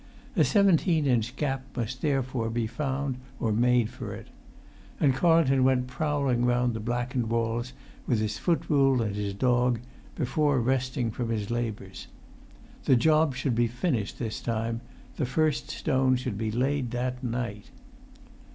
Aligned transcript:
A 0.35 0.43
seventeen 0.43 1.05
inch 1.05 1.35
gap 1.35 1.61
must 1.77 2.01
therefore 2.01 2.49
be 2.49 2.65
found 2.65 3.17
or 3.39 3.51
made 3.51 3.91
for 3.91 4.15
it. 4.15 4.29
And 4.99 5.13
Carlton 5.13 5.63
went 5.63 5.85
prowling 5.85 6.43
round 6.43 6.73
the 6.73 6.79
blackened 6.79 7.29
walls, 7.29 7.73
with 8.07 8.17
his 8.19 8.39
foot 8.39 8.67
rule 8.67 9.03
and 9.03 9.15
his 9.15 9.35
dog, 9.35 9.79
before 10.15 10.59
resting 10.59 11.11
from 11.11 11.29
his 11.29 11.51
labours. 11.51 12.07
The 12.85 12.95
job 12.95 13.35
should 13.35 13.53
be 13.53 13.67
finished 13.67 14.17
this 14.17 14.41
time, 14.41 14.81
the 15.17 15.25
first 15.27 15.69
stone 15.69 16.15
should 16.15 16.35
be 16.35 16.49
laid 16.49 16.89
that 16.89 17.23
night. 17.23 17.69